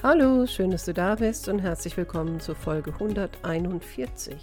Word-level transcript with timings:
Hallo, 0.00 0.46
schön, 0.46 0.70
dass 0.70 0.84
du 0.84 0.94
da 0.94 1.16
bist 1.16 1.48
und 1.48 1.58
herzlich 1.58 1.96
willkommen 1.96 2.38
zur 2.38 2.54
Folge 2.54 2.92
141. 2.92 4.36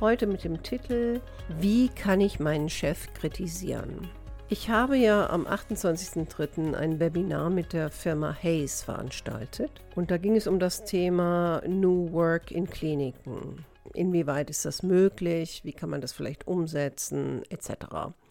Heute 0.00 0.26
mit 0.26 0.42
dem 0.42 0.64
Titel 0.64 1.20
Wie 1.60 1.90
kann 1.90 2.20
ich 2.20 2.40
meinen 2.40 2.68
Chef 2.68 3.06
kritisieren? 3.14 4.08
Ich 4.48 4.68
habe 4.68 4.96
ja 4.96 5.30
am 5.30 5.46
28.03. 5.46 6.74
ein 6.74 6.98
Webinar 6.98 7.50
mit 7.50 7.72
der 7.72 7.90
Firma 7.90 8.36
Hayes 8.42 8.82
veranstaltet 8.82 9.70
und 9.94 10.10
da 10.10 10.16
ging 10.16 10.34
es 10.34 10.48
um 10.48 10.58
das 10.58 10.84
Thema 10.84 11.62
New 11.68 12.10
Work 12.10 12.50
in 12.50 12.68
Kliniken. 12.68 13.64
Inwieweit 13.94 14.50
ist 14.50 14.64
das 14.64 14.82
möglich? 14.82 15.60
Wie 15.62 15.72
kann 15.72 15.90
man 15.90 16.00
das 16.00 16.12
vielleicht 16.12 16.48
umsetzen? 16.48 17.42
Etc. 17.48 17.70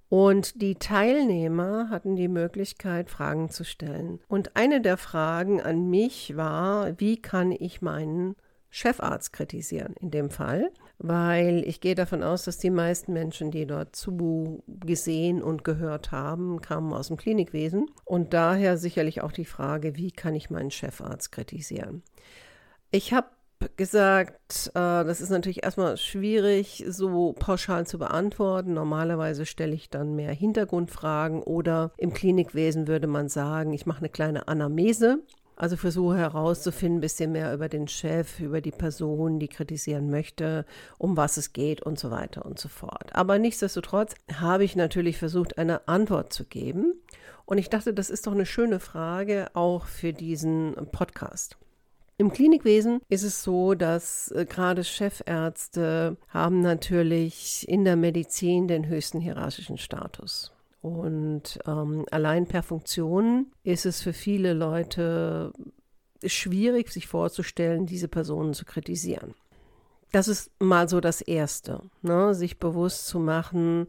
Und 0.10 0.62
die 0.62 0.76
Teilnehmer 0.76 1.90
hatten 1.92 2.16
die 2.16 2.28
Möglichkeit, 2.28 3.12
Fragen 3.12 3.50
zu 3.50 3.64
stellen. 3.64 4.20
Und 4.28 4.56
eine 4.56 4.82
der 4.82 4.98
Fragen 4.98 5.62
an 5.62 5.90
mich 5.90 6.36
war, 6.36 7.00
wie 7.00 7.22
kann 7.22 7.52
ich 7.52 7.82
meinen 7.82 8.36
Chefarzt 8.72 9.34
kritisieren 9.34 9.96
in 10.00 10.12
dem 10.12 10.30
Fall, 10.30 10.72
weil 11.00 11.64
ich 11.66 11.82
gehe 11.82 11.96
davon 11.96 12.24
aus, 12.24 12.44
dass 12.44 12.60
die 12.60 12.70
meisten 12.70 13.14
Menschen, 13.14 13.50
die 13.50 13.66
dort 13.66 13.96
zu 13.96 14.64
gesehen 14.68 15.42
und 15.42 15.64
gehört 15.64 16.12
haben, 16.12 16.62
kamen 16.62 16.94
aus 16.94 17.08
dem 17.08 17.18
Klinikwesen 17.18 17.90
und 18.06 18.34
daher 18.34 18.78
sicherlich 18.78 19.22
auch 19.22 19.32
die 19.32 19.46
Frage, 19.46 19.96
wie 19.96 20.12
kann 20.12 20.36
ich 20.36 20.52
meinen 20.52 20.70
Chefarzt 20.70 21.32
kritisieren. 21.32 22.04
Ich 22.92 23.12
habe 23.12 23.28
gesagt, 23.76 24.72
äh, 24.74 25.04
das 25.04 25.22
ist 25.22 25.30
natürlich 25.30 25.64
erstmal 25.64 25.98
schwierig, 25.98 26.86
so 26.88 27.34
pauschal 27.34 27.86
zu 27.86 28.00
beantworten. 28.00 28.74
Normalerweise 28.74 29.46
stelle 29.46 29.74
ich 29.74 29.90
dann 29.90 30.16
mehr 30.16 30.32
Hintergrundfragen 30.32 31.44
oder 31.44 31.92
im 31.98 32.14
Klinikwesen 32.14 32.88
würde 32.88 33.08
man 33.08 33.30
sagen, 33.30 33.74
ich 33.74 33.86
mache 33.86 34.00
eine 34.00 34.10
kleine 34.10 34.48
Anamnese. 34.48 35.20
Also 35.56 35.76
versuche 35.76 36.18
herauszufinden, 36.18 37.00
ein 37.00 37.02
bisschen 37.02 37.34
mehr 37.34 37.54
über 37.54 37.68
den 37.68 37.90
Chef, 37.90 38.40
über 38.40 38.62
die 38.62 38.72
Person, 38.72 39.40
die 39.40 39.50
kritisieren 39.50 40.10
möchte, 40.10 40.66
um 40.98 41.18
was 41.18 41.36
es 41.36 41.52
geht 41.52 41.82
und 41.82 42.00
so 42.00 42.12
weiter 42.12 42.46
und 42.46 42.58
so 42.58 42.70
fort. 42.70 43.14
Aber 43.14 43.38
nichtsdestotrotz 43.40 44.16
habe 44.34 44.64
ich 44.64 44.78
natürlich 44.78 45.18
versucht, 45.18 45.58
eine 45.58 45.86
Antwort 45.90 46.32
zu 46.32 46.46
geben. 46.46 46.94
Und 47.46 47.58
ich 47.58 47.70
dachte, 47.70 47.94
das 47.94 48.10
ist 48.10 48.26
doch 48.26 48.32
eine 48.32 48.46
schöne 48.46 48.80
Frage 48.80 49.48
auch 49.54 49.86
für 49.86 50.14
diesen 50.14 50.76
Podcast. 50.94 51.58
Im 52.20 52.34
Klinikwesen 52.34 53.00
ist 53.08 53.24
es 53.24 53.44
so, 53.44 53.76
dass 53.76 54.30
äh, 54.32 54.46
gerade 54.46 54.84
Chefärzte 54.84 56.18
haben 56.28 56.60
natürlich 56.60 57.66
in 57.70 57.86
der 57.86 57.96
Medizin 57.96 58.68
den 58.68 58.88
höchsten 58.88 59.22
hierarchischen 59.22 59.78
Status. 59.78 60.52
Und 60.82 61.60
ähm, 61.66 62.06
allein 62.12 62.46
per 62.46 62.62
Funktion 62.62 63.54
ist 63.64 63.86
es 63.86 64.02
für 64.02 64.12
viele 64.12 64.52
Leute 64.52 65.54
schwierig, 66.26 66.92
sich 66.92 67.08
vorzustellen, 67.08 67.86
diese 67.86 68.10
Personen 68.10 68.54
zu 68.54 68.66
kritisieren. 68.66 69.34
Das 70.12 70.28
ist 70.28 70.52
mal 70.60 70.90
so 70.90 71.02
das 71.02 71.22
Erste, 71.22 71.84
ne? 72.02 72.34
sich 72.34 72.58
bewusst 72.58 73.08
zu 73.08 73.20
machen, 73.20 73.88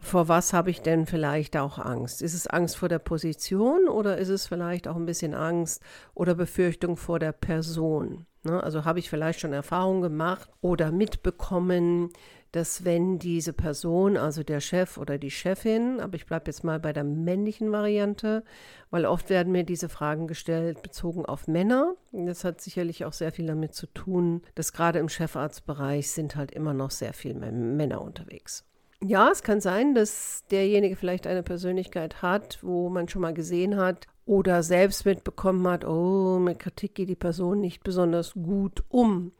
vor 0.00 0.28
was 0.28 0.52
habe 0.52 0.70
ich 0.70 0.80
denn 0.80 1.06
vielleicht 1.06 1.56
auch 1.56 1.78
Angst? 1.78 2.22
Ist 2.22 2.34
es 2.34 2.46
Angst 2.46 2.76
vor 2.76 2.88
der 2.88 2.98
Position 2.98 3.88
oder 3.88 4.18
ist 4.18 4.30
es 4.30 4.46
vielleicht 4.46 4.88
auch 4.88 4.96
ein 4.96 5.06
bisschen 5.06 5.34
Angst 5.34 5.82
oder 6.14 6.34
Befürchtung 6.34 6.96
vor 6.96 7.18
der 7.18 7.32
Person? 7.32 8.26
Ne? 8.42 8.62
Also 8.62 8.84
habe 8.84 8.98
ich 8.98 9.10
vielleicht 9.10 9.40
schon 9.40 9.52
Erfahrungen 9.52 10.00
gemacht 10.02 10.48
oder 10.60 10.90
mitbekommen, 10.90 12.10
dass 12.52 12.84
wenn 12.84 13.18
diese 13.18 13.52
Person, 13.52 14.16
also 14.16 14.42
der 14.42 14.60
Chef 14.60 14.98
oder 14.98 15.18
die 15.18 15.30
Chefin, 15.30 16.00
aber 16.00 16.16
ich 16.16 16.26
bleibe 16.26 16.46
jetzt 16.46 16.64
mal 16.64 16.80
bei 16.80 16.92
der 16.92 17.04
männlichen 17.04 17.70
Variante, 17.72 18.42
weil 18.90 19.06
oft 19.06 19.30
werden 19.30 19.52
mir 19.52 19.64
diese 19.64 19.88
Fragen 19.88 20.26
gestellt 20.26 20.82
bezogen 20.82 21.24
auf 21.24 21.46
Männer. 21.46 21.94
Das 22.12 22.44
hat 22.44 22.60
sicherlich 22.60 23.04
auch 23.04 23.12
sehr 23.12 23.32
viel 23.32 23.46
damit 23.46 23.74
zu 23.74 23.86
tun, 23.86 24.42
dass 24.54 24.72
gerade 24.72 24.98
im 24.98 25.08
Chefarztbereich 25.08 26.10
sind 26.10 26.36
halt 26.36 26.50
immer 26.50 26.74
noch 26.74 26.90
sehr 26.90 27.12
viele 27.12 27.34
Männer 27.34 28.02
unterwegs. 28.02 28.64
Ja, 29.02 29.30
es 29.30 29.42
kann 29.42 29.62
sein, 29.62 29.94
dass 29.94 30.44
derjenige 30.50 30.94
vielleicht 30.94 31.26
eine 31.26 31.42
Persönlichkeit 31.42 32.20
hat, 32.20 32.58
wo 32.62 32.90
man 32.90 33.08
schon 33.08 33.22
mal 33.22 33.32
gesehen 33.32 33.76
hat 33.76 34.06
oder 34.26 34.62
selbst 34.62 35.06
mitbekommen 35.06 35.66
hat, 35.66 35.86
oh, 35.86 36.38
mit 36.38 36.58
Kritik 36.58 36.94
geht 36.94 37.08
die 37.08 37.16
Person 37.16 37.60
nicht 37.60 37.82
besonders 37.82 38.34
gut 38.34 38.84
um. 38.90 39.32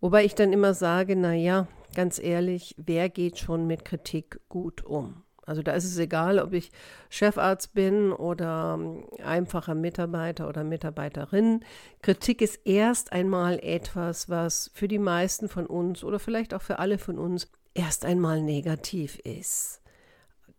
Wobei 0.00 0.24
ich 0.24 0.34
dann 0.34 0.52
immer 0.52 0.74
sage, 0.74 1.16
na 1.16 1.32
ja, 1.32 1.66
ganz 1.94 2.18
ehrlich, 2.18 2.74
wer 2.78 3.08
geht 3.08 3.38
schon 3.38 3.66
mit 3.66 3.84
Kritik 3.84 4.40
gut 4.48 4.84
um? 4.84 5.22
Also 5.46 5.62
da 5.62 5.72
ist 5.72 5.84
es 5.84 5.96
egal, 5.96 6.40
ob 6.40 6.52
ich 6.52 6.72
Chefarzt 7.08 7.72
bin 7.72 8.12
oder 8.12 8.76
ähm, 8.78 9.04
einfacher 9.24 9.76
Mitarbeiter 9.76 10.48
oder 10.48 10.64
Mitarbeiterin. 10.64 11.64
Kritik 12.02 12.42
ist 12.42 12.60
erst 12.64 13.12
einmal 13.12 13.60
etwas, 13.60 14.28
was 14.28 14.72
für 14.74 14.88
die 14.88 14.98
meisten 14.98 15.48
von 15.48 15.66
uns 15.66 16.02
oder 16.02 16.18
vielleicht 16.18 16.52
auch 16.52 16.62
für 16.62 16.80
alle 16.80 16.98
von 16.98 17.16
uns 17.18 17.48
erst 17.74 18.04
einmal 18.04 18.42
negativ 18.42 19.20
ist. 19.20 19.82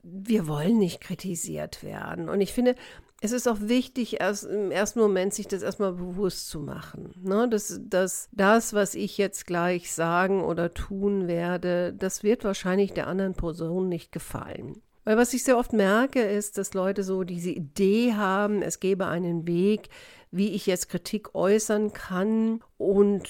Wir 0.03 0.47
wollen 0.47 0.77
nicht 0.77 1.01
kritisiert 1.01 1.83
werden. 1.83 2.29
Und 2.29 2.39
ich 2.39 2.53
finde, 2.53 2.75
es 3.19 3.31
ist 3.31 3.47
auch 3.47 3.57
wichtig, 3.61 4.19
erst 4.19 4.45
im 4.45 4.69
ersten 4.69 5.00
Moment 5.00 5.33
sich 5.33 5.47
das 5.47 5.63
erstmal 5.63 5.94
bewusst 5.94 6.50
zu 6.50 6.59
machen. 6.59 7.13
Ne? 7.23 7.50
Dass, 7.50 7.79
dass 7.83 8.29
das, 8.31 8.73
was 8.73 8.94
ich 8.94 9.17
jetzt 9.17 9.47
gleich 9.47 9.91
sagen 9.91 10.44
oder 10.44 10.73
tun 10.73 11.27
werde, 11.27 11.94
das 11.94 12.22
wird 12.23 12.44
wahrscheinlich 12.44 12.94
der 12.94 13.07
anderen 13.07 13.33
Person 13.33 13.89
nicht 13.89 14.11
gefallen. 14.11 14.81
Weil 15.03 15.17
was 15.17 15.33
ich 15.33 15.44
sehr 15.44 15.57
oft 15.57 15.73
merke, 15.73 16.22
ist, 16.22 16.57
dass 16.57 16.73
Leute 16.73 17.03
so 17.03 17.23
diese 17.23 17.50
Idee 17.50 18.13
haben, 18.13 18.61
es 18.61 18.79
gäbe 18.79 19.07
einen 19.07 19.47
Weg, 19.47 19.89
wie 20.31 20.50
ich 20.50 20.66
jetzt 20.66 20.89
Kritik 20.89 21.33
äußern 21.33 21.94
kann 21.94 22.61
und 22.77 23.23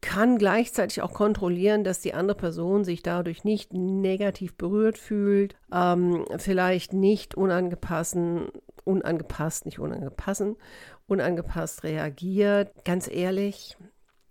kann 0.00 0.38
gleichzeitig 0.38 1.02
auch 1.02 1.12
kontrollieren, 1.12 1.84
dass 1.84 2.00
die 2.00 2.14
andere 2.14 2.36
Person 2.36 2.84
sich 2.84 3.02
dadurch 3.02 3.44
nicht 3.44 3.72
negativ 3.72 4.54
berührt 4.54 4.96
fühlt, 4.96 5.56
ähm, 5.72 6.24
vielleicht 6.38 6.92
nicht 6.92 7.34
unangepassen, 7.34 8.48
unangepasst, 8.88 9.66
nicht 9.66 9.78
unangepassen, 9.78 10.56
unangepasst 11.06 11.84
reagiert. 11.84 12.84
Ganz 12.84 13.08
ehrlich, 13.08 13.76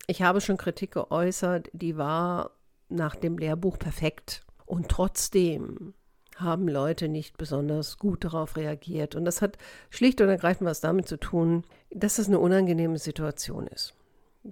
ich 0.07 0.23
habe 0.23 0.41
schon 0.41 0.57
Kritik 0.57 0.91
geäußert, 0.91 1.69
die 1.73 1.95
war 1.95 2.51
nach 2.89 3.15
dem 3.15 3.37
Lehrbuch 3.37 3.77
perfekt. 3.77 4.41
Und 4.65 4.89
trotzdem 4.89 5.93
haben 6.35 6.67
Leute 6.67 7.07
nicht 7.07 7.37
besonders 7.37 7.97
gut 7.97 8.23
darauf 8.23 8.57
reagiert. 8.57 9.15
Und 9.15 9.25
das 9.25 9.41
hat 9.41 9.57
schlicht 9.89 10.21
und 10.21 10.29
ergreifend 10.29 10.67
was 10.67 10.81
damit 10.81 11.07
zu 11.07 11.17
tun, 11.17 11.63
dass 11.91 12.19
es 12.19 12.27
eine 12.27 12.39
unangenehme 12.39 12.97
Situation 12.97 13.67
ist. 13.67 13.93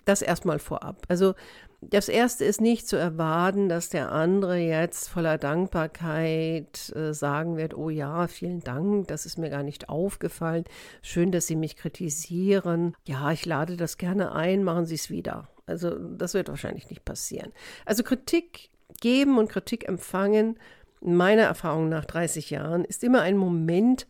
Das 0.06 0.22
erstmal 0.22 0.60
vorab. 0.60 1.04
Also 1.08 1.36
das 1.82 2.10
Erste 2.10 2.46
ist 2.46 2.62
nicht 2.62 2.88
zu 2.88 2.96
erwarten, 2.96 3.70
dass 3.70 3.90
der 3.90 4.12
andere 4.12 4.58
jetzt 4.58 5.08
voller 5.10 5.38
Dankbarkeit 5.38 6.92
äh, 6.96 7.14
sagen 7.14 7.58
wird, 7.58 7.78
oh 7.78 7.90
ja, 7.90 8.28
vielen 8.28 8.62
Dank, 8.62 9.08
das 9.08 9.26
ist 9.26 9.38
mir 9.38 9.50
gar 9.50 9.64
nicht 9.64 9.90
aufgefallen. 9.90 10.64
Schön, 11.02 11.32
dass 11.32 11.48
Sie 11.48 11.56
mich 11.56 11.76
kritisieren. 11.76 12.96
Ja, 13.06 13.32
ich 13.32 13.46
lade 13.46 13.78
das 13.78 13.98
gerne 13.98 14.34
ein, 14.34 14.64
machen 14.64 14.86
Sie 14.86 14.96
es 14.96 15.10
wieder. 15.10 15.48
Also 15.66 15.98
das 15.98 16.34
wird 16.34 16.50
wahrscheinlich 16.50 16.90
nicht 16.90 17.06
passieren. 17.06 17.52
Also 17.86 18.04
Kritik 18.04 18.70
geben 19.02 19.38
und 19.38 19.50
Kritik 19.50 19.88
empfangen, 19.88 20.60
meiner 21.02 21.44
Erfahrung 21.44 21.90
nach 21.90 22.06
30 22.06 22.50
Jahren, 22.50 22.86
ist 22.86 23.04
immer 23.04 23.22
ein 23.22 23.38
Moment, 23.38 24.08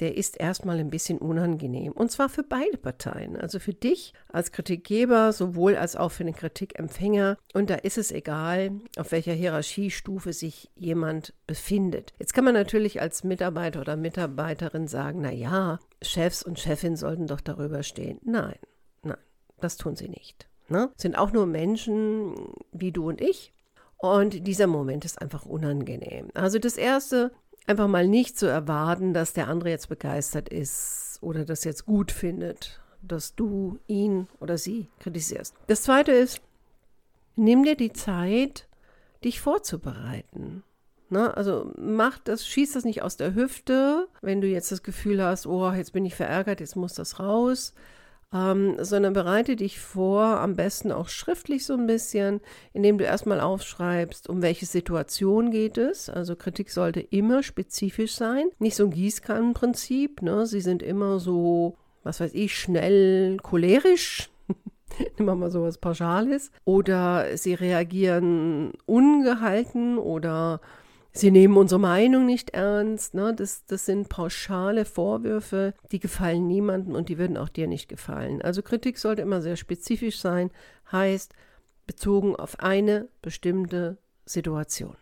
der 0.00 0.16
ist 0.16 0.38
erstmal 0.38 0.78
ein 0.78 0.90
bisschen 0.90 1.18
unangenehm. 1.18 1.92
Und 1.92 2.10
zwar 2.10 2.28
für 2.28 2.42
beide 2.42 2.78
Parteien. 2.78 3.36
Also 3.36 3.58
für 3.58 3.74
dich 3.74 4.14
als 4.28 4.52
Kritikgeber 4.52 5.32
sowohl 5.32 5.76
als 5.76 5.96
auch 5.96 6.10
für 6.12 6.24
den 6.24 6.34
Kritikempfänger. 6.34 7.36
Und 7.54 7.70
da 7.70 7.74
ist 7.74 7.98
es 7.98 8.12
egal, 8.12 8.72
auf 8.96 9.12
welcher 9.12 9.32
Hierarchiestufe 9.32 10.32
sich 10.32 10.70
jemand 10.76 11.34
befindet. 11.46 12.12
Jetzt 12.18 12.34
kann 12.34 12.44
man 12.44 12.54
natürlich 12.54 13.00
als 13.00 13.24
Mitarbeiter 13.24 13.80
oder 13.80 13.96
Mitarbeiterin 13.96 14.86
sagen, 14.86 15.20
na 15.22 15.32
ja, 15.32 15.80
Chefs 16.02 16.42
und 16.42 16.58
Chefin 16.58 16.96
sollten 16.96 17.26
doch 17.26 17.40
darüber 17.40 17.82
stehen. 17.82 18.20
Nein, 18.24 18.56
nein, 19.02 19.18
das 19.60 19.76
tun 19.76 19.96
sie 19.96 20.08
nicht. 20.08 20.48
Ne? 20.68 20.90
Sind 20.96 21.16
auch 21.16 21.32
nur 21.32 21.46
Menschen 21.46 22.34
wie 22.72 22.92
du 22.92 23.08
und 23.08 23.20
ich. 23.20 23.52
Und 23.96 24.46
dieser 24.46 24.68
Moment 24.68 25.04
ist 25.04 25.20
einfach 25.20 25.44
unangenehm. 25.44 26.28
Also 26.34 26.60
das 26.60 26.76
Erste, 26.76 27.32
einfach 27.68 27.88
mal 27.88 28.08
nicht 28.08 28.38
zu 28.38 28.46
erwarten, 28.46 29.12
dass 29.12 29.32
der 29.32 29.48
andere 29.48 29.70
jetzt 29.70 29.88
begeistert 29.88 30.48
ist 30.48 31.18
oder 31.20 31.44
das 31.44 31.64
jetzt 31.64 31.86
gut 31.86 32.10
findet, 32.10 32.80
dass 33.02 33.34
du 33.34 33.78
ihn 33.86 34.28
oder 34.40 34.58
sie 34.58 34.88
kritisierst. 35.00 35.54
Das 35.66 35.82
zweite 35.82 36.12
ist, 36.12 36.40
nimm 37.36 37.64
dir 37.64 37.76
die 37.76 37.92
Zeit, 37.92 38.66
dich 39.24 39.40
vorzubereiten. 39.40 40.62
Ne? 41.10 41.36
Also 41.36 41.72
mach 41.76 42.18
das, 42.18 42.46
schieß 42.46 42.72
das 42.72 42.84
nicht 42.84 43.02
aus 43.02 43.16
der 43.16 43.34
Hüfte, 43.34 44.08
wenn 44.20 44.40
du 44.40 44.46
jetzt 44.46 44.72
das 44.72 44.82
Gefühl 44.82 45.22
hast, 45.22 45.46
oh, 45.46 45.70
jetzt 45.72 45.92
bin 45.92 46.04
ich 46.04 46.14
verärgert, 46.14 46.60
jetzt 46.60 46.76
muss 46.76 46.94
das 46.94 47.18
raus, 47.20 47.74
ähm, 48.32 48.76
sondern 48.78 49.14
bereite 49.14 49.56
dich 49.56 49.80
vor, 49.80 50.22
am 50.22 50.54
besten 50.54 50.92
auch 50.92 51.08
schriftlich 51.08 51.64
so 51.64 51.74
ein 51.74 51.86
bisschen, 51.86 52.40
indem 52.72 52.98
du 52.98 53.04
erstmal 53.04 53.40
aufschreibst, 53.40 54.28
um 54.28 54.42
welche 54.42 54.66
Situation 54.66 55.50
geht 55.50 55.78
es. 55.78 56.10
Also 56.10 56.36
Kritik 56.36 56.70
sollte 56.70 57.00
immer 57.00 57.42
spezifisch 57.42 58.14
sein, 58.14 58.48
nicht 58.58 58.76
so 58.76 58.84
ein 58.84 58.90
Gießkannenprinzip. 58.90 60.20
Ne? 60.22 60.46
Sie 60.46 60.60
sind 60.60 60.82
immer 60.82 61.20
so, 61.20 61.76
was 62.02 62.20
weiß 62.20 62.34
ich, 62.34 62.58
schnell 62.58 63.38
cholerisch. 63.42 64.30
Nehmen 65.16 65.28
wir 65.28 65.34
mal 65.34 65.50
sowas 65.50 65.78
Pauschales. 65.78 66.50
Oder 66.66 67.36
sie 67.38 67.54
reagieren 67.54 68.72
ungehalten 68.84 69.96
oder 69.96 70.60
Sie 71.18 71.32
nehmen 71.32 71.56
unsere 71.56 71.80
Meinung 71.80 72.26
nicht 72.26 72.50
ernst. 72.50 73.12
Ne? 73.14 73.34
Das, 73.34 73.64
das 73.66 73.86
sind 73.86 74.08
pauschale 74.08 74.84
Vorwürfe, 74.84 75.74
die 75.90 75.98
gefallen 75.98 76.46
niemandem 76.46 76.94
und 76.94 77.08
die 77.08 77.18
würden 77.18 77.36
auch 77.36 77.48
dir 77.48 77.66
nicht 77.66 77.88
gefallen. 77.88 78.40
Also 78.40 78.62
Kritik 78.62 78.98
sollte 78.98 79.22
immer 79.22 79.42
sehr 79.42 79.56
spezifisch 79.56 80.20
sein, 80.20 80.52
heißt 80.92 81.34
bezogen 81.88 82.36
auf 82.36 82.60
eine 82.60 83.08
bestimmte 83.20 83.98
Situation. 84.26 84.96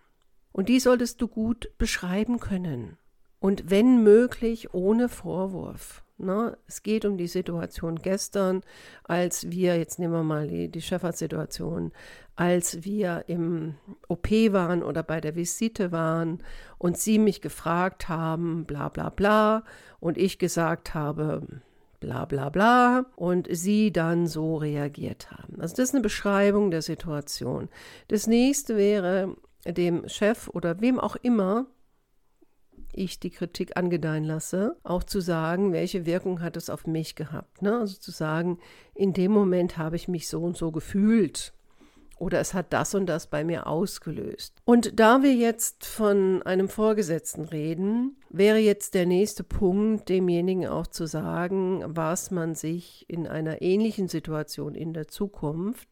Und 0.53 0.71
die 0.71 0.81
solltest 0.81 1.21
du 1.21 1.29
gut 1.29 1.71
beschreiben 1.77 2.41
können. 2.41 2.97
Und 3.39 3.69
wenn 3.71 4.03
möglich 4.03 4.73
ohne 4.73 5.11
Vorwurf. 5.11 6.03
Ne? 6.17 6.57
Es 6.67 6.83
geht 6.83 7.05
um 7.05 7.19
die 7.19 7.27
Situation 7.27 7.97
gestern, 7.97 8.63
als 9.05 9.51
wir, 9.51 9.77
jetzt 9.77 9.99
nehmen 9.99 10.15
wir 10.15 10.23
mal 10.23 10.49
die, 10.49 10.71
die 10.71 10.81
Chefarztsituation, 10.81 11.93
als 12.37 12.85
wir 12.85 13.25
im 13.29 13.75
OP 14.09 14.31
waren 14.31 14.83
oder 14.83 15.03
bei 15.03 15.21
der 15.21 15.35
Visite 15.35 15.91
waren 15.91 16.43
und 16.79 16.99
Sie 16.99 17.19
mich 17.19 17.41
gefragt 17.41 18.09
haben, 18.09 18.67
bla 18.67 18.91
bla 18.91 19.09
bla, 19.09 19.65
und 20.01 20.19
ich 20.19 20.39
gesagt 20.39 20.95
habe, 20.95 21.47
bla 21.99 22.27
bla 22.27 22.51
bla, 22.51 23.07
und 23.17 23.49
Sie 23.51 23.91
dann 23.91 24.27
so 24.27 24.57
reagiert 24.57 25.31
haben. 25.31 25.61
Also 25.61 25.77
das 25.77 25.89
ist 25.89 25.95
eine 25.95 26.03
Beschreibung 26.03 26.71
der 26.71 26.83
Situation. 26.83 27.71
Das 28.09 28.27
nächste 28.27 28.77
wäre 28.77 29.35
dem 29.67 30.07
Chef 30.07 30.49
oder 30.49 30.81
wem 30.81 31.01
auch 31.01 31.17
immer, 31.17 31.67
ich 32.93 33.19
die 33.19 33.31
Kritik 33.31 33.77
angedeihen 33.77 34.25
lasse, 34.25 34.77
auch 34.83 35.05
zu 35.05 35.21
sagen, 35.21 35.73
welche 35.73 36.07
Wirkung 36.07 36.41
hat 36.41 36.57
es 36.57 36.71
auf 36.71 36.87
mich 36.87 37.15
gehabt. 37.15 37.63
Ne? 37.63 37.79
Also 37.79 37.99
zu 37.99 38.11
sagen, 38.11 38.59
in 38.95 39.13
dem 39.13 39.33
Moment 39.33 39.77
habe 39.77 39.97
ich 39.97 40.09
mich 40.09 40.29
so 40.29 40.43
und 40.43 40.57
so 40.57 40.71
gefühlt 40.71 41.53
oder 42.17 42.41
es 42.41 42.55
hat 42.55 42.73
das 42.73 42.95
und 42.95 43.07
das 43.07 43.27
bei 43.27 43.45
mir 43.45 43.67
ausgelöst. 43.67 44.57
Und 44.65 44.99
da 44.99 45.23
wir 45.23 45.35
jetzt 45.35 45.85
von 45.85 46.43
einem 46.43 46.69
Vorgesetzten 46.69 47.45
reden, 47.45 48.17
wäre 48.31 48.59
jetzt 48.59 48.95
der 48.95 49.07
nächste 49.07 49.45
Punkt, 49.45 50.09
demjenigen 50.09 50.67
auch 50.67 50.87
zu 50.87 51.07
sagen, 51.07 51.85
was 51.87 52.31
man 52.31 52.55
sich 52.55 53.05
in 53.09 53.27
einer 53.27 53.61
ähnlichen 53.63 54.09
Situation 54.09 54.75
in 54.75 54.95
der 54.95 55.09
Zukunft 55.09 55.89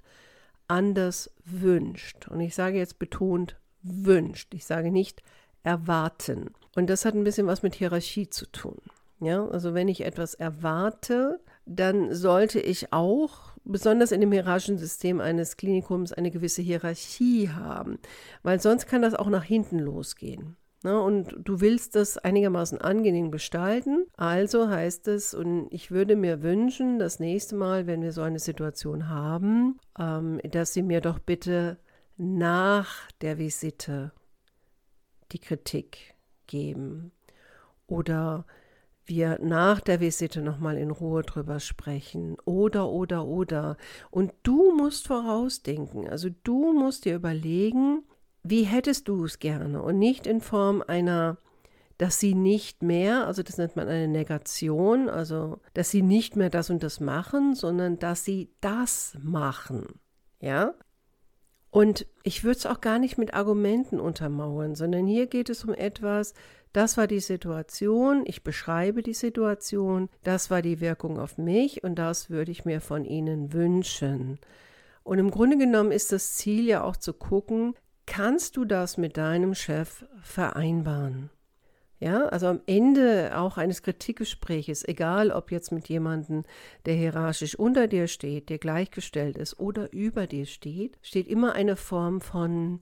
anders 0.67 1.31
wünscht. 1.45 2.29
Und 2.29 2.41
ich 2.41 2.55
sage 2.55 2.79
jetzt 2.79 2.99
betont 2.99 3.57
wünscht. 3.83 4.55
Ich 4.55 4.65
sage 4.65 4.91
nicht 4.91 5.23
erwarten. 5.63 6.51
Und 6.75 6.89
das 6.89 7.05
hat 7.05 7.15
ein 7.15 7.25
bisschen 7.25 7.47
was 7.47 7.63
mit 7.63 7.75
Hierarchie 7.75 8.29
zu 8.29 8.47
tun. 8.47 8.81
Ja, 9.21 9.47
also 9.47 9.75
wenn 9.75 9.89
ich 9.89 10.05
etwas 10.05 10.35
erwarte, 10.35 11.41
dann 11.67 12.15
sollte 12.15 12.61
ich 12.61 12.93
auch, 12.93 13.54
besonders 13.65 14.13
in 14.13 14.21
dem 14.21 14.33
hierarchischen 14.33 14.79
System 14.79 15.21
eines 15.21 15.57
Klinikums, 15.57 16.13
eine 16.13 16.31
gewisse 16.31 16.63
Hierarchie 16.63 17.49
haben, 17.49 17.99
weil 18.43 18.61
sonst 18.61 18.87
kann 18.87 19.03
das 19.03 19.15
auch 19.15 19.29
nach 19.29 19.45
hinten 19.45 19.79
losgehen. 19.79 20.57
Ne? 20.85 21.01
Und 21.01 21.35
du 21.39 21.61
willst 21.61 21.97
das 21.97 22.19
einigermaßen 22.19 22.79
angenehm 22.79 23.31
gestalten. 23.31 24.07
Also 24.17 24.69
heißt 24.69 25.09
es, 25.09 25.35
und 25.35 25.69
ich 25.71 25.91
würde 25.91 26.15
mir 26.15 26.43
wünschen, 26.43 26.99
das 26.99 27.19
nächste 27.19 27.57
Mal, 27.57 27.87
wenn 27.87 28.03
wir 28.03 28.13
so 28.13 28.21
eine 28.21 28.39
Situation 28.39 29.09
haben, 29.09 29.79
ähm, 29.99 30.41
dass 30.45 30.75
sie 30.75 30.83
mir 30.83 31.01
doch 31.01 31.19
bitte 31.19 31.79
nach 32.17 33.11
der 33.23 33.39
Visite 33.39 34.13
die 35.33 35.39
Kritik 35.41 36.15
geben 36.47 37.13
oder 37.87 38.45
wir 39.07 39.39
nach 39.43 39.81
der 39.81 40.01
Visite 40.01 40.41
nochmal 40.41 40.79
in 40.79 40.91
Ruhe 40.91 41.23
drüber 41.23 41.61
sprechen 41.61 42.37
oder, 42.45 42.89
oder, 42.89 43.27
oder. 43.27 43.77
Und 44.11 44.33
du 44.43 44.75
musst 44.75 45.07
vorausdenken, 45.07 46.09
also 46.09 46.29
du 46.43 46.73
musst 46.73 47.05
dir 47.05 47.17
überlegen, 47.17 48.05
wie 48.43 48.65
hättest 48.65 49.09
du 49.09 49.25
es 49.25 49.39
gerne 49.39 49.83
und 49.83 49.99
nicht 49.99 50.27
in 50.27 50.41
Form 50.41 50.83
einer, 50.87 51.39
dass 51.99 52.19
sie 52.19 52.35
nicht 52.35 52.83
mehr, 52.83 53.27
also 53.27 53.43
das 53.43 53.57
nennt 53.57 53.77
man 53.77 53.89
eine 53.89 54.09
Negation, 54.09 55.09
also 55.09 55.61
dass 55.75 55.91
sie 55.91 56.03
nicht 56.03 56.37
mehr 56.37 56.51
das 56.51 56.71
und 56.71 56.83
das 56.83 57.01
machen, 57.01 57.55
sondern 57.55 57.99
dass 57.99 58.25
sie 58.25 58.51
das 58.61 59.17
machen. 59.23 60.01
Ja? 60.41 60.75
Und 61.71 62.07
ich 62.23 62.45
würde 62.45 62.59
es 62.59 62.67
auch 62.67 62.81
gar 62.81 62.99
nicht 62.99 63.19
mit 63.19 63.35
Argumenten 63.35 63.99
untermauern, 63.99 64.75
sondern 64.75 65.07
hier 65.07 65.27
geht 65.27 65.49
es 65.49 65.65
um 65.65 65.75
etwas, 65.75 66.35
das 66.75 66.97
war 66.97 67.07
die 67.07 67.21
Situation, 67.21 68.25
ich 68.27 68.43
beschreibe 68.43 69.03
die 69.03 69.15
Situation, 69.15 70.11
das 70.25 70.51
war 70.51 70.61
die 70.61 70.81
Wirkung 70.81 71.21
auf 71.21 71.39
mich 71.39 71.85
und 71.85 71.95
das 71.95 72.31
würde 72.31 72.51
ich 72.51 72.65
mir 72.65 72.81
von 72.81 73.05
Ihnen 73.05 73.53
wünschen. 73.53 74.41
Und 75.05 75.19
im 75.19 75.31
Grunde 75.31 75.57
genommen 75.57 75.93
ist 75.93 76.11
das 76.11 76.35
Ziel 76.35 76.67
ja 76.67 76.83
auch 76.83 76.97
zu 76.97 77.13
gucken, 77.13 77.75
kannst 78.07 78.57
du 78.57 78.65
das 78.65 78.99
mit 78.99 79.17
deinem 79.17 79.55
Chef 79.55 80.05
vereinbaren? 80.23 81.31
Ja, 82.01 82.25
also 82.27 82.49
am 82.49 82.61
Ende 82.67 83.39
auch 83.39 83.57
eines 83.57 83.83
Kritikgespräches, 83.83 84.87
egal 84.87 85.31
ob 85.31 85.53
jetzt 85.53 85.71
mit 85.71 85.89
jemandem, 85.89 86.43
der 86.87 86.95
hierarchisch 86.95 87.57
unter 87.57 87.87
dir 87.87 88.09
steht, 88.09 88.49
der 88.49 88.59
gleichgestellt 88.59 89.39
ist 89.39 89.61
oder 89.61 89.93
über 89.93 90.27
dir 90.27 90.45
steht, 90.45 90.99
steht 91.03 91.29
immer 91.29 91.53
eine 91.53 91.77
Form 91.77 92.21
von 92.21 92.81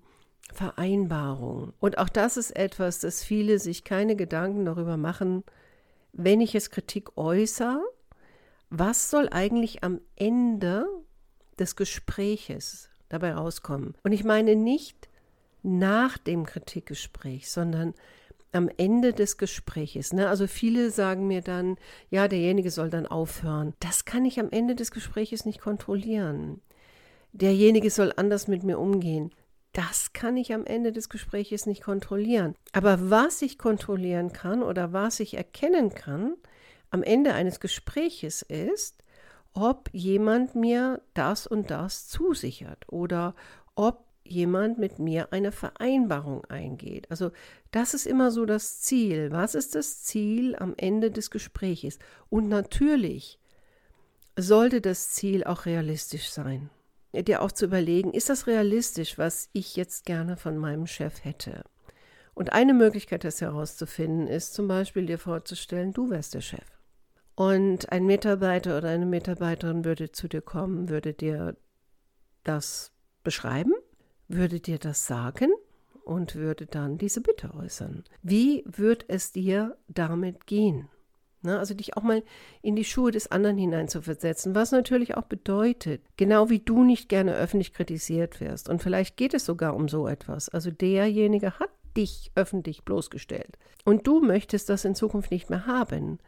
Vereinbarung. 0.53 1.73
Und 1.81 1.99
auch 1.99 2.09
das 2.09 2.37
ist 2.37 2.57
etwas, 2.57 3.01
dass 3.01 3.25
viele 3.25 3.59
sich 3.59 3.85
keine 3.85 4.17
Gedanken 4.17 4.65
darüber 4.65 4.97
machen, 4.97 5.45
wenn 6.13 6.41
ich 6.41 6.53
jetzt 6.53 6.71
Kritik 6.71 7.17
äußere, 7.17 7.81
was 8.71 9.11
soll 9.11 9.29
eigentlich 9.31 9.85
am 9.85 10.01
Ende 10.17 10.87
des 11.59 11.77
Gespräches 11.77 12.89
dabei 13.09 13.35
rauskommen? 13.35 13.95
Und 14.03 14.13
ich 14.13 14.25
meine 14.25 14.57
nicht 14.57 15.09
nach 15.63 16.19
dem 16.19 16.45
Kritikgespräch, 16.45 17.51
sondern 17.51 17.95
am 18.53 18.69
Ende 18.77 19.13
des 19.13 19.39
Gespräches. 19.39 20.13
Ne? 20.13 20.29
Also 20.29 20.47
viele 20.47 20.91
sagen 20.91 21.27
mir 21.27 21.41
dann, 21.41 21.77
ja, 22.11 22.29
derjenige 22.29 22.71
soll 22.71 22.91
dann 22.91 23.07
aufhören. 23.07 23.73
Das 23.81 24.05
kann 24.05 24.25
ich 24.25 24.39
am 24.39 24.51
Ende 24.51 24.75
des 24.75 24.91
Gespräches 24.91 25.47
nicht 25.47 25.61
kontrollieren. 25.61 26.61
Derjenige 27.33 27.91
soll 27.91 28.13
anders 28.17 28.49
mit 28.49 28.63
mir 28.63 28.79
umgehen. 28.79 29.31
Das 29.73 30.13
kann 30.13 30.37
ich 30.37 30.53
am 30.53 30.67
Ende 30.67 30.93
des 30.93 31.09
Gespräches 31.09 31.67
nicht 31.67 31.83
kontrollieren. 31.83 32.55
Aber 32.73 33.11
was 33.11 33.41
ich 33.41 33.59
kontrollieren 33.59 34.33
kann 34.33 34.63
oder 34.63 34.93
was 34.93 35.21
ich 35.21 35.35
erkennen 35.35 35.95
kann 35.95 36.35
am 36.91 37.03
Ende 37.03 37.33
eines 37.33 37.59
Gespräches 37.59 38.43
ist, 38.43 39.03
ob 39.55 39.89
jemand 39.93 40.55
mir 40.55 41.01
das 41.15 41.47
und 41.47 41.71
das 41.71 42.07
zusichert 42.09 42.85
oder 42.89 43.35
ob 43.75 44.05
jemand 44.25 44.79
mit 44.79 44.99
mir 44.99 45.33
eine 45.33 45.53
Vereinbarung 45.53 46.45
eingeht. 46.47 47.11
Also 47.11 47.33
das 47.71 47.95
ist 47.95 48.07
immer 48.07 48.31
so 48.31 48.45
das 48.45 48.81
Ziel. 48.81 49.31
Was 49.33 49.55
ist 49.55 49.75
das 49.75 50.03
Ziel 50.03 50.55
am 50.57 50.75
Ende 50.77 51.11
des 51.11 51.31
Gespräches? 51.31 51.99
Und 52.29 52.49
natürlich 52.49 53.39
sollte 54.37 54.81
das 54.81 55.11
Ziel 55.11 55.45
auch 55.45 55.67
realistisch 55.67 56.31
sein. 56.31 56.71
Dir 57.13 57.43
auch 57.43 57.53
zu 57.53 57.67
überlegen, 57.67 58.13
ist 58.13 58.31
das 58.31 58.47
realistisch, 58.47 59.19
was 59.19 59.51
ich 59.53 59.77
jetzt 59.77 60.07
gerne 60.07 60.37
von 60.37 60.57
meinem 60.57 60.87
Chef 60.87 61.25
hätte? 61.25 61.65
Und 62.35 62.53
eine 62.53 62.73
Möglichkeit, 62.73 63.25
das 63.25 63.41
herauszufinden, 63.41 64.27
ist 64.27 64.55
zum 64.55 64.67
Beispiel 64.67 65.05
dir 65.05 65.19
vorzustellen, 65.19 65.93
du 65.93 66.09
wärst 66.09 66.35
der 66.35 66.41
Chef. 66.41 66.65
Und 67.35 67.93
ein 67.93 68.07
Mitarbeiter 68.07 68.79
oder 68.79 68.89
eine 68.89 69.07
Mitarbeiterin 69.07 69.85
würde 69.85 70.13
zu 70.13 70.29
dir 70.29 70.41
kommen, 70.41 70.89
würde 70.89 71.13
dir 71.13 71.57
das 72.45 72.93
beschreiben 73.23 73.73
würde 74.33 74.61
dir 74.61 74.79
das 74.79 75.07
sagen 75.07 75.51
und 76.05 76.35
würde 76.35 76.67
dann 76.67 76.99
diese 76.99 77.21
Bitte 77.21 77.55
äußern. 77.55 78.05
Wie 78.23 78.65
wird 78.67 79.05
es 79.09 79.33
dir 79.33 79.77
damit 79.89 80.47
gehen? 80.47 80.89
Na, 81.43 81.59
also 81.59 81.75
dich 81.75 81.97
auch 81.97 82.03
mal 82.03 82.23
in 82.63 82.77
die 82.77 82.85
Schuhe 82.85 83.11
des 83.11 83.31
anderen 83.31 83.59
hineinzuversetzen, 83.59 84.55
was 84.55 84.71
natürlich 84.71 85.17
auch 85.17 85.25
bedeutet, 85.25 86.03
genau 86.17 86.51
wie 86.51 86.61
du 86.61 86.85
nicht 86.85 87.09
gerne 87.09 87.35
öffentlich 87.35 87.73
kritisiert 87.73 88.41
wirst. 88.41 88.69
Und 88.69 88.83
vielleicht 88.83 89.17
geht 89.17 89.35
es 89.35 89.45
sogar 89.45 89.75
um 89.75 89.89
so 89.89 90.07
etwas. 90.07 90.49
Also 90.49 90.71
derjenige 90.71 91.59
hat 91.59 91.71
dich 91.97 92.31
öffentlich 92.37 92.85
bloßgestellt 92.85 93.59
und 93.85 94.07
du 94.07 94.21
möchtest 94.21 94.69
das 94.69 94.85
in 94.85 94.95
Zukunft 94.95 95.31
nicht 95.31 95.51
mehr 95.51 95.67
haben 95.67 96.19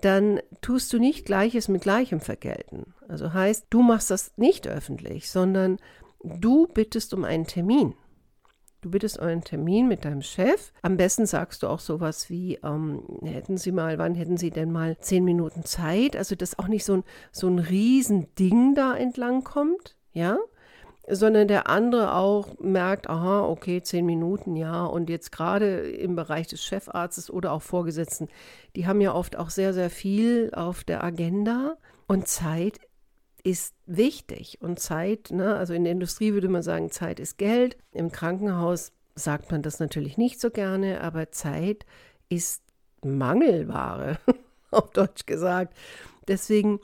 dann 0.00 0.40
tust 0.60 0.92
du 0.92 0.98
nicht 0.98 1.24
Gleiches 1.24 1.68
mit 1.68 1.82
Gleichem 1.82 2.20
vergelten. 2.20 2.92
Also 3.06 3.32
heißt, 3.32 3.68
du 3.70 3.80
machst 3.80 4.10
das 4.10 4.32
nicht 4.36 4.66
öffentlich, 4.66 5.30
sondern 5.30 5.78
Du 6.24 6.66
bittest 6.66 7.12
um 7.12 7.24
einen 7.24 7.46
Termin. 7.46 7.94
Du 8.84 8.90
bittest 8.90 9.18
euren 9.18 9.40
Termin 9.40 9.88
mit 9.88 10.04
deinem 10.04 10.20
Chef. 10.20 10.70
Am 10.82 10.98
besten 10.98 11.24
sagst 11.24 11.62
du 11.62 11.68
auch 11.68 11.78
sowas 11.78 12.28
wie, 12.28 12.58
ähm, 12.62 13.02
hätten 13.22 13.56
Sie 13.56 13.72
mal, 13.72 13.96
wann 13.96 14.14
hätten 14.14 14.36
Sie 14.36 14.50
denn 14.50 14.70
mal 14.70 14.98
zehn 14.98 15.24
Minuten 15.24 15.64
Zeit? 15.64 16.14
Also, 16.16 16.34
dass 16.34 16.58
auch 16.58 16.68
nicht 16.68 16.84
so 16.84 16.98
ein, 16.98 17.04
so 17.32 17.48
ein 17.48 17.60
Riesending 17.60 18.74
da 18.74 18.94
entlang 18.94 19.42
kommt, 19.42 19.96
ja? 20.12 20.36
sondern 21.08 21.48
der 21.48 21.70
andere 21.70 22.14
auch 22.14 22.58
merkt, 22.60 23.08
aha, 23.08 23.46
okay, 23.46 23.80
zehn 23.82 24.04
Minuten, 24.04 24.54
ja. 24.54 24.84
Und 24.84 25.08
jetzt 25.08 25.32
gerade 25.32 25.80
im 25.90 26.14
Bereich 26.14 26.48
des 26.48 26.62
Chefarztes 26.62 27.30
oder 27.30 27.52
auch 27.52 27.62
Vorgesetzten, 27.62 28.28
die 28.76 28.86
haben 28.86 29.00
ja 29.00 29.14
oft 29.14 29.36
auch 29.36 29.48
sehr, 29.48 29.72
sehr 29.72 29.88
viel 29.88 30.50
auf 30.54 30.84
der 30.84 31.02
Agenda. 31.02 31.78
Und 32.06 32.28
Zeit 32.28 32.80
ist 33.44 33.74
wichtig. 33.86 34.58
Und 34.60 34.80
Zeit, 34.80 35.30
ne, 35.30 35.54
also 35.54 35.74
in 35.74 35.84
der 35.84 35.92
Industrie 35.92 36.32
würde 36.32 36.48
man 36.48 36.62
sagen, 36.62 36.90
Zeit 36.90 37.20
ist 37.20 37.38
Geld. 37.38 37.76
Im 37.92 38.10
Krankenhaus 38.10 38.92
sagt 39.14 39.52
man 39.52 39.62
das 39.62 39.78
natürlich 39.78 40.18
nicht 40.18 40.40
so 40.40 40.50
gerne, 40.50 41.02
aber 41.02 41.30
Zeit 41.30 41.86
ist 42.28 42.62
Mangelware, 43.02 44.18
auf 44.70 44.90
Deutsch 44.90 45.26
gesagt. 45.26 45.76
Deswegen 46.26 46.80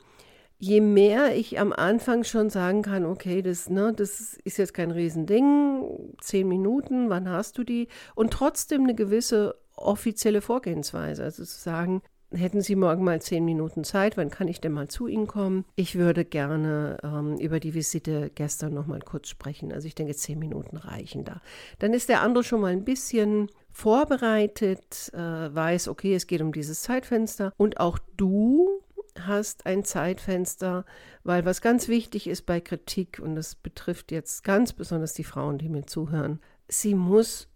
je 0.59 0.79
mehr 0.79 1.35
ich 1.35 1.59
am 1.59 1.73
Anfang 1.73 2.23
schon 2.23 2.51
sagen 2.51 2.83
kann, 2.83 3.03
okay, 3.03 3.41
das, 3.41 3.67
ne, 3.67 3.91
das 3.91 4.35
ist 4.43 4.57
jetzt 4.57 4.75
kein 4.75 4.91
Riesending, 4.91 6.13
zehn 6.21 6.47
Minuten, 6.47 7.09
wann 7.09 7.27
hast 7.27 7.57
du 7.57 7.63
die? 7.63 7.87
Und 8.13 8.31
trotzdem 8.31 8.83
eine 8.83 8.93
gewisse 8.93 9.55
offizielle 9.75 10.41
Vorgehensweise. 10.41 11.23
Also 11.23 11.43
zu 11.43 11.59
sagen, 11.59 12.03
hätten 12.33 12.61
Sie 12.61 12.75
morgen 12.75 13.03
mal 13.03 13.21
zehn 13.21 13.45
Minuten 13.45 13.83
Zeit, 13.83 14.17
wann 14.17 14.29
kann 14.29 14.47
ich 14.47 14.61
denn 14.61 14.71
mal 14.71 14.87
zu 14.87 15.07
Ihnen 15.07 15.27
kommen? 15.27 15.65
Ich 15.75 15.95
würde 15.95 16.25
gerne 16.25 16.97
ähm, 17.03 17.37
über 17.37 17.59
die 17.59 17.73
Visite 17.73 18.31
gestern 18.33 18.73
noch 18.73 18.87
mal 18.87 19.01
kurz 19.01 19.27
sprechen. 19.27 19.71
Also 19.71 19.87
ich 19.87 19.95
denke, 19.95 20.15
zehn 20.15 20.39
Minuten 20.39 20.77
reichen 20.77 21.25
da. 21.25 21.41
Dann 21.79 21.93
ist 21.93 22.09
der 22.09 22.21
andere 22.21 22.43
schon 22.43 22.61
mal 22.61 22.71
ein 22.71 22.85
bisschen 22.85 23.49
vorbereitet, 23.71 25.11
äh, 25.13 25.17
weiß, 25.17 25.87
okay, 25.87 26.15
es 26.15 26.27
geht 26.27 26.41
um 26.41 26.51
dieses 26.51 26.81
Zeitfenster. 26.81 27.53
Und 27.57 27.79
auch 27.79 27.99
du 28.17 28.81
hast 29.19 29.65
ein 29.65 29.83
Zeitfenster, 29.83 30.85
weil 31.23 31.45
was 31.45 31.61
ganz 31.61 31.87
wichtig 31.87 32.27
ist 32.27 32.45
bei 32.45 32.61
Kritik, 32.61 33.19
und 33.19 33.35
das 33.35 33.55
betrifft 33.55 34.11
jetzt 34.11 34.43
ganz 34.43 34.73
besonders 34.73 35.13
die 35.13 35.23
Frauen, 35.23 35.57
die 35.57 35.69
mir 35.69 35.85
zuhören, 35.85 36.39
sie 36.67 36.95
muss 36.95 37.50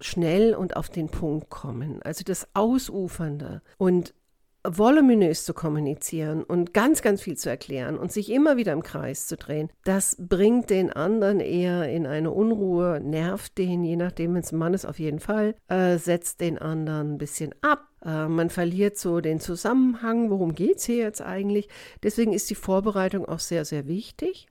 schnell 0.00 0.54
und 0.54 0.76
auf 0.76 0.88
den 0.88 1.08
Punkt 1.08 1.50
kommen. 1.50 2.02
Also 2.02 2.24
das 2.24 2.48
Ausufernde 2.54 3.62
und 3.78 4.14
voluminös 4.68 5.44
zu 5.44 5.54
kommunizieren 5.54 6.42
und 6.42 6.74
ganz, 6.74 7.02
ganz 7.02 7.22
viel 7.22 7.36
zu 7.36 7.48
erklären 7.48 7.98
und 7.98 8.12
sich 8.12 8.30
immer 8.32 8.56
wieder 8.56 8.72
im 8.72 8.82
Kreis 8.82 9.26
zu 9.26 9.36
drehen, 9.36 9.70
das 9.84 10.16
bringt 10.18 10.70
den 10.70 10.92
anderen 10.92 11.40
eher 11.40 11.88
in 11.88 12.06
eine 12.06 12.30
Unruhe, 12.30 13.00
nervt 13.00 13.58
den, 13.58 13.84
je 13.84 13.96
nachdem, 13.96 14.34
wenn 14.34 14.42
es 14.42 14.52
ein 14.52 14.58
Mann 14.58 14.74
ist, 14.74 14.84
auf 14.84 14.98
jeden 14.98 15.20
Fall, 15.20 15.54
äh, 15.68 15.98
setzt 15.98 16.40
den 16.40 16.58
anderen 16.58 17.14
ein 17.14 17.18
bisschen 17.18 17.54
ab. 17.62 17.86
Äh, 18.04 18.28
man 18.28 18.50
verliert 18.50 18.98
so 18.98 19.20
den 19.20 19.40
Zusammenhang, 19.40 20.30
worum 20.30 20.54
geht 20.54 20.78
es 20.78 20.84
hier 20.84 20.96
jetzt 20.96 21.22
eigentlich. 21.22 21.68
Deswegen 22.02 22.32
ist 22.32 22.50
die 22.50 22.54
Vorbereitung 22.54 23.26
auch 23.26 23.40
sehr, 23.40 23.64
sehr 23.64 23.86
wichtig. 23.86 24.48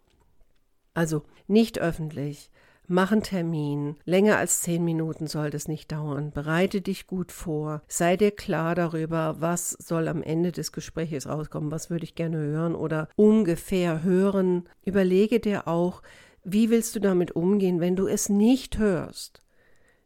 Also 0.94 1.24
nicht 1.48 1.80
öffentlich, 1.80 2.50
Mach 2.88 3.12
einen 3.12 3.24
Termin. 3.24 3.96
Länger 4.06 4.38
als 4.38 4.62
zehn 4.62 4.86
Minuten 4.86 5.28
soll 5.28 5.50
das 5.50 5.68
nicht 5.68 5.92
dauern. 5.92 6.32
Bereite 6.32 6.82
dich 6.82 7.08
gut 7.08 7.32
vor. 7.32 7.82
Sei 7.88 8.16
dir 8.16 8.32
klar 8.32 8.76
darüber, 8.76 9.38
was 9.40 9.72
soll 9.72 10.08
am 10.08 10.22
Ende 10.22 10.52
des 10.52 10.72
Gesprächs 10.72 11.28
rauskommen. 11.28 11.72
Was 11.72 11.90
würde 11.90 12.04
ich 12.04 12.16
gerne 12.16 12.38
hören 12.38 12.76
oder 12.76 13.10
ungefähr 13.16 14.04
hören. 14.04 14.70
Überlege 14.84 15.40
dir 15.40 15.68
auch, 15.68 16.04
wie 16.44 16.70
willst 16.70 16.96
du 16.96 17.00
damit 17.00 17.32
umgehen, 17.32 17.80
wenn 17.80 17.96
du 17.96 18.08
es 18.08 18.30
nicht 18.30 18.78
hörst? 18.78 19.42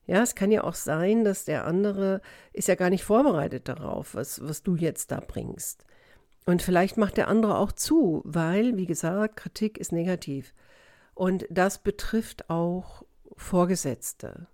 Ja, 0.07 0.23
es 0.23 0.33
kann 0.33 0.49
ja 0.49 0.63
auch 0.63 0.73
sein, 0.73 1.23
dass 1.23 1.45
der 1.45 1.65
andere 1.65 2.21
ist 2.53 2.67
ja 2.67 2.75
gar 2.75 2.89
nicht 2.89 3.03
vorbereitet 3.03 3.67
darauf, 3.67 4.15
was, 4.15 4.41
was 4.47 4.63
du 4.63 4.75
jetzt 4.75 5.11
da 5.11 5.19
bringst. 5.19 5.85
Und 6.45 6.63
vielleicht 6.63 6.97
macht 6.97 7.17
der 7.17 7.27
andere 7.27 7.59
auch 7.59 7.71
zu, 7.71 8.21
weil, 8.23 8.75
wie 8.75 8.87
gesagt, 8.87 9.35
Kritik 9.35 9.77
ist 9.77 9.91
negativ. 9.91 10.53
Und 11.19 11.45
das 11.49 11.79
betrifft 11.79 12.49
auch 12.49 13.03
Vorgesetzte. 13.35 14.47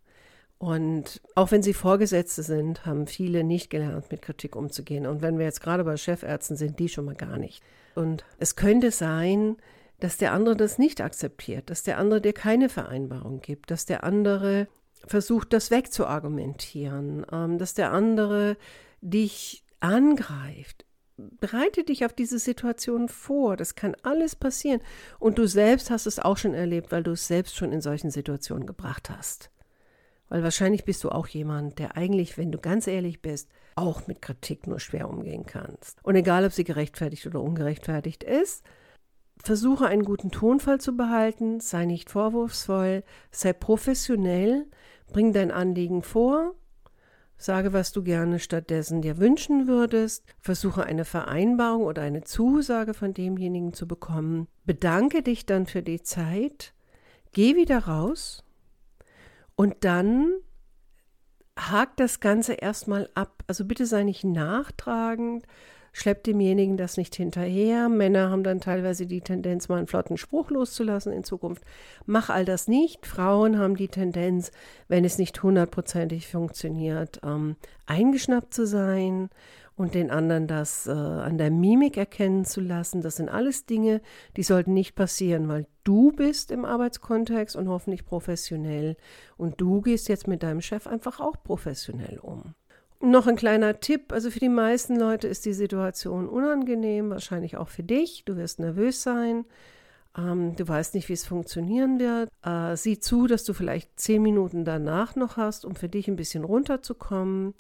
Und 0.58 1.22
auch 1.36 1.52
wenn 1.52 1.62
sie 1.62 1.76
Vorgesetzte 1.76 2.42
sind, 2.42 2.88
haben 2.88 3.06
viele 3.06 3.44
nicht 3.44 3.70
gelernt, 3.70 4.10
mit 4.10 4.24
Kritik 4.24 4.56
umzugehen. 4.56 5.06
Und 5.06 5.22
wenn 5.22 5.38
wir 5.38 5.46
jetzt 5.46 5.62
gerade 5.62 5.84
bei 5.84 5.96
Chefärzten 5.96 6.58
sind, 6.58 6.80
die 6.80 6.90
schon 6.90 7.06
mal 7.06 7.14
gar 7.14 7.38
nicht. 7.38 7.62
Und 7.94 8.26
es 8.40 8.56
könnte 8.56 8.90
sein, 8.90 9.58
dass 10.00 10.18
der 10.18 10.34
andere 10.34 10.56
das 10.56 10.80
nicht 10.80 11.02
akzeptiert, 11.02 11.70
dass 11.70 11.84
der 11.84 12.00
andere 12.00 12.20
dir 12.20 12.34
keine 12.34 12.68
Vereinbarung 12.68 13.42
gibt, 13.42 13.70
dass 13.70 13.86
der 13.86 14.04
andere 14.04 14.68
versucht, 15.06 15.54
das 15.54 15.70
wegzuargumentieren, 15.70 17.28
ähm, 17.32 17.60
dass 17.60 17.76
der 17.76 17.92
andere 17.92 18.58
dich 19.02 19.64
angreift 19.82 20.85
bereite 21.18 21.84
dich 21.84 22.06
auf 22.06 22.14
diese 22.14 22.40
Situation 22.40 23.08
vor. 23.08 23.58
Das 23.58 23.76
kann 23.76 23.96
alles 24.04 24.36
passieren. 24.36 24.82
Und 25.20 25.38
du 25.38 25.48
selbst 25.48 25.90
hast 25.90 26.06
es 26.06 26.20
auch 26.20 26.38
schon 26.38 26.54
erlebt, 26.54 26.92
weil 26.92 27.04
du 27.04 27.12
es 27.12 27.28
selbst 27.28 27.56
schon 27.56 27.72
in 27.72 27.82
solchen 27.82 28.12
Situationen 28.12 28.68
gebracht 28.68 29.10
hast. 29.10 29.50
Weil 30.28 30.44
wahrscheinlich 30.44 30.86
bist 30.86 31.04
du 31.04 31.10
auch 31.10 31.28
jemand, 31.28 31.80
der 31.80 31.96
eigentlich, 31.96 32.38
wenn 32.38 32.52
du 32.52 32.58
ganz 32.58 32.88
ehrlich 32.88 33.22
bist, 33.22 33.50
auch 33.76 34.08
mit 34.08 34.22
Kritik 34.22 34.68
nur 34.68 34.80
schwer 34.80 35.10
umgehen 35.10 35.46
kannst. 35.46 36.00
Und 36.04 36.16
egal, 36.16 36.46
ob 36.46 36.52
sie 36.52 36.64
gerechtfertigt 36.64 37.28
oder 37.28 37.42
ungerechtfertigt 37.42 38.24
ist, 38.24 38.64
versuche 39.38 39.86
einen 39.86 40.06
guten 40.06 40.32
Tonfall 40.32 40.80
zu 40.80 40.98
behalten, 40.98 41.60
sei 41.60 41.86
nicht 41.86 42.10
vorwurfsvoll, 42.10 43.04
sei 43.32 43.54
professionell, 43.54 44.66
bring 45.12 45.34
dein 45.34 45.52
Anliegen 45.52 46.02
vor 46.02 46.56
Sage, 47.38 47.74
was 47.74 47.92
du 47.92 48.02
gerne 48.02 48.40
stattdessen 48.40 49.02
dir 49.02 49.18
wünschen 49.18 49.68
würdest. 49.68 50.24
Versuche 50.40 50.84
eine 50.84 51.06
Vereinbarung 51.06 51.84
oder 51.84 52.02
eine 52.02 52.24
Zusage 52.24 52.94
von 52.94 53.14
demjenigen 53.14 53.74
zu 53.74 53.88
bekommen. 53.88 54.48
Bedanke 54.64 55.22
dich 55.22 55.46
dann 55.46 55.66
für 55.66 55.84
die 55.84 56.02
Zeit. 56.02 56.74
Geh 57.34 57.56
wieder 57.56 57.80
raus. 57.86 58.44
Und 59.56 59.84
dann 59.84 60.32
hakt 61.58 62.00
das 62.00 62.20
Ganze 62.20 62.54
erstmal 62.54 63.10
ab. 63.16 63.44
Also 63.48 63.66
bitte 63.66 63.86
sei 63.86 64.04
nicht 64.04 64.24
nachtragend, 64.24 65.46
schleppt 65.96 66.28
demjenigen 66.28 66.76
das 66.76 66.98
nicht 66.98 67.16
hinterher. 67.16 67.88
Männer 67.88 68.30
haben 68.30 68.44
dann 68.44 68.60
teilweise 68.60 69.08
die 69.08 69.22
Tendenz, 69.22 69.70
mal 69.70 69.78
einen 69.78 69.88
flotten 69.88 70.18
Spruch 70.18 70.52
loszulassen 70.52 71.14
in 71.14 71.24
Zukunft. 71.24 71.64
Mach 72.06 72.30
all 72.30 72.44
das 72.44 72.68
nicht. 72.68 73.06
Frauen 73.06 73.58
haben 73.58 73.78
die 73.78 73.88
Tendenz, 73.88 74.52
wenn 74.90 75.06
es 75.06 75.18
nicht 75.18 75.42
hundertprozentig 75.42 76.28
funktioniert, 76.28 77.22
ähm, 77.24 77.56
eingeschnappt 77.86 78.54
zu 78.54 78.68
sein 78.68 79.30
und 79.78 79.94
den 79.96 80.12
anderen 80.12 80.48
das 80.48 80.86
äh, 80.86 80.92
an 80.92 81.38
der 81.38 81.50
Mimik 81.50 81.96
erkennen 81.96 82.44
zu 82.44 82.60
lassen. 82.60 83.02
Das 83.02 83.16
sind 83.16 83.30
alles 83.30 83.66
Dinge, 83.66 84.02
die 84.36 84.44
sollten 84.44 84.74
nicht 84.74 84.96
passieren, 84.96 85.48
weil 85.48 85.66
du 85.86 86.12
bist 86.12 86.52
im 86.52 86.66
Arbeitskontext 86.66 87.56
und 87.56 87.70
hoffentlich 87.70 88.06
professionell 88.06 88.98
und 89.38 89.62
du 89.62 89.80
gehst 89.80 90.10
jetzt 90.10 90.28
mit 90.28 90.44
deinem 90.44 90.60
Chef 90.60 90.88
einfach 90.88 91.22
auch 91.22 91.42
professionell 91.42 92.20
um. 92.20 92.54
Noch 93.02 93.28
ein 93.28 93.36
kleiner 93.36 93.80
Tipp, 93.80 94.12
also 94.12 94.32
für 94.32 94.40
die 94.40 94.50
meisten 94.50 94.98
Leute 94.98 95.28
ist 95.28 95.46
die 95.46 95.54
Situation 95.54 96.28
unangenehm, 96.28 97.10
wahrscheinlich 97.10 97.58
auch 97.58 97.68
für 97.68 97.84
dich. 97.84 98.24
Du 98.26 98.38
wirst 98.38 98.60
nervös 98.60 99.04
sein, 99.04 99.46
ähm, 100.18 100.56
du 100.56 100.68
weißt 100.68 100.96
nicht, 100.96 101.10
wie 101.10 101.14
es 101.14 101.26
funktionieren 101.26 102.00
wird. 102.00 102.30
Äh, 102.44 102.76
sieh 102.78 103.00
zu, 103.00 103.28
dass 103.28 103.44
du 103.44 103.54
vielleicht 103.54 104.00
zehn 104.00 104.22
Minuten 104.22 104.66
danach 104.66 105.16
noch 105.16 105.38
hast, 105.38 105.66
um 105.66 105.76
für 105.76 105.90
dich 105.90 106.08
ein 106.08 106.16
bisschen 106.16 106.44
runterzukommen. 106.44 107.54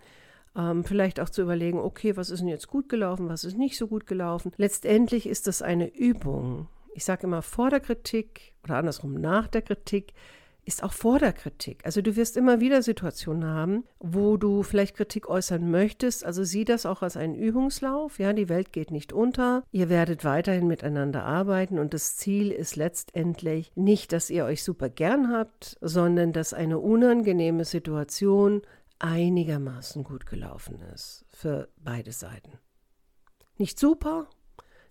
Ähm, 0.55 0.85
vielleicht 0.85 1.19
auch 1.19 1.29
zu 1.29 1.41
überlegen, 1.41 1.79
okay, 1.79 2.15
was 2.15 2.29
ist 2.29 2.39
denn 2.39 2.47
jetzt 2.47 2.67
gut 2.67 2.87
gelaufen, 2.87 3.27
was 3.27 3.43
ist 3.43 3.57
nicht 3.57 3.77
so 3.77 3.87
gut 3.87 4.07
gelaufen. 4.07 4.53
Letztendlich 4.55 5.27
ist 5.27 5.47
das 5.47 5.61
eine 5.61 5.93
Übung. 5.93 6.69
Ich 6.93 7.03
sage 7.03 7.27
immer 7.27 7.41
vor 7.41 7.69
der 7.69 7.81
Kritik 7.81 8.53
oder 8.63 8.77
andersrum 8.77 9.19
nach 9.19 9.47
der 9.47 9.61
Kritik 9.61 10.13
ist 10.65 10.83
auch 10.83 10.93
vor 10.93 11.19
der 11.19 11.31
Kritik. 11.31 11.85
Also 11.85 12.01
du 12.01 12.15
wirst 12.15 12.35
immer 12.35 12.59
wieder 12.59 12.81
Situationen 12.81 13.45
haben, 13.45 13.83
wo 13.99 14.35
du 14.35 14.63
vielleicht 14.63 14.97
Kritik 14.97 15.29
äußern 15.29 15.69
möchtest. 15.69 16.25
Also 16.25 16.43
sieh 16.43 16.65
das 16.65 16.87
auch 16.87 17.03
als 17.03 17.17
einen 17.17 17.35
Übungslauf. 17.35 18.17
Ja, 18.17 18.33
die 18.33 18.49
Welt 18.49 18.73
geht 18.73 18.89
nicht 18.89 19.13
unter. 19.13 19.63
Ihr 19.71 19.89
werdet 19.89 20.25
weiterhin 20.25 20.67
miteinander 20.67 21.23
arbeiten 21.23 21.77
und 21.77 21.93
das 21.93 22.17
Ziel 22.17 22.51
ist 22.51 22.75
letztendlich 22.75 23.71
nicht, 23.75 24.11
dass 24.11 24.31
ihr 24.31 24.45
euch 24.45 24.63
super 24.63 24.89
gern 24.89 25.31
habt, 25.31 25.77
sondern 25.81 26.33
dass 26.33 26.53
eine 26.53 26.79
unangenehme 26.79 27.63
Situation 27.63 28.63
einigermaßen 28.97 30.03
gut 30.03 30.25
gelaufen 30.25 30.81
ist 30.93 31.25
für 31.29 31.69
beide 31.77 32.11
Seiten. 32.11 32.59
Nicht 33.57 33.77
super, 33.77 34.27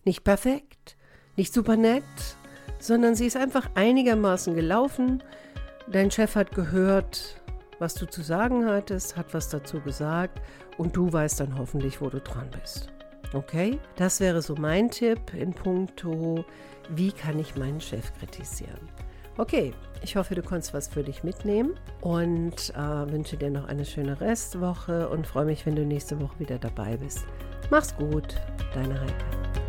nicht 0.04 0.22
perfekt, 0.22 0.96
nicht 1.36 1.52
super 1.52 1.76
nett, 1.76 2.04
sondern 2.78 3.14
sie 3.14 3.26
ist 3.26 3.36
einfach 3.36 3.70
einigermaßen 3.74 4.54
gelaufen 4.54 5.22
Dein 5.86 6.10
Chef 6.10 6.34
hat 6.34 6.54
gehört, 6.54 7.40
was 7.78 7.94
du 7.94 8.06
zu 8.06 8.22
sagen 8.22 8.66
hattest, 8.66 9.16
hat 9.16 9.34
was 9.34 9.50
dazu 9.50 9.80
gesagt 9.80 10.40
und 10.78 10.96
du 10.96 11.12
weißt 11.12 11.40
dann 11.40 11.58
hoffentlich, 11.58 12.00
wo 12.00 12.08
du 12.08 12.20
dran 12.20 12.48
bist. 12.58 12.88
Okay? 13.34 13.78
Das 13.96 14.18
wäre 14.20 14.40
so 14.40 14.54
mein 14.54 14.90
Tipp 14.90 15.34
in 15.34 15.52
puncto, 15.52 16.44
wie 16.88 17.12
kann 17.12 17.38
ich 17.38 17.56
meinen 17.56 17.80
Chef 17.80 18.12
kritisieren. 18.18 18.88
Okay, 19.36 19.74
ich 20.02 20.16
hoffe, 20.16 20.34
du 20.34 20.42
konntest 20.42 20.72
was 20.74 20.88
für 20.88 21.02
dich 21.02 21.24
mitnehmen 21.24 21.74
und 22.00 22.72
äh, 22.74 23.12
wünsche 23.12 23.36
dir 23.36 23.50
noch 23.50 23.66
eine 23.66 23.84
schöne 23.84 24.20
Restwoche 24.20 25.08
und 25.08 25.26
freue 25.26 25.46
mich, 25.46 25.66
wenn 25.66 25.74
du 25.74 25.84
nächste 25.84 26.20
Woche 26.20 26.38
wieder 26.38 26.58
dabei 26.58 26.96
bist. 26.96 27.26
Mach's 27.70 27.94
gut, 27.96 28.36
deine 28.72 29.00
Heike. 29.00 29.63